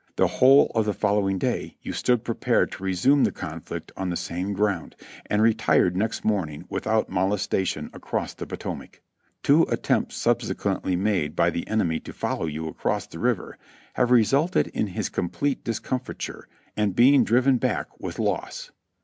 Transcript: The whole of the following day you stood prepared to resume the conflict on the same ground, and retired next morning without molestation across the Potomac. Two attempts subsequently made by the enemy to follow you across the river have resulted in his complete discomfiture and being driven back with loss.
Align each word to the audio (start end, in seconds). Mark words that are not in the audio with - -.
The 0.15 0.25
whole 0.25 0.71
of 0.73 0.85
the 0.85 0.95
following 0.95 1.37
day 1.37 1.77
you 1.83 1.93
stood 1.93 2.23
prepared 2.23 2.71
to 2.71 2.83
resume 2.83 3.23
the 3.23 3.31
conflict 3.31 3.91
on 3.95 4.09
the 4.09 4.15
same 4.17 4.51
ground, 4.51 4.95
and 5.27 5.43
retired 5.43 5.95
next 5.95 6.25
morning 6.25 6.65
without 6.69 7.07
molestation 7.11 7.91
across 7.93 8.33
the 8.33 8.47
Potomac. 8.47 9.03
Two 9.43 9.61
attempts 9.69 10.15
subsequently 10.15 10.95
made 10.95 11.35
by 11.35 11.51
the 11.51 11.67
enemy 11.67 11.99
to 11.99 12.13
follow 12.13 12.47
you 12.47 12.67
across 12.67 13.05
the 13.05 13.19
river 13.19 13.59
have 13.93 14.09
resulted 14.09 14.69
in 14.69 14.87
his 14.87 15.07
complete 15.07 15.63
discomfiture 15.63 16.47
and 16.75 16.95
being 16.95 17.23
driven 17.23 17.57
back 17.57 17.99
with 17.99 18.17
loss. 18.17 18.71